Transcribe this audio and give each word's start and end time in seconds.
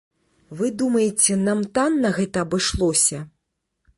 Вы 0.59 0.69
думаеце, 0.81 1.35
нам 1.41 1.59
танна 1.77 2.13
гэта 2.17 2.37
абышлося? 2.47 3.21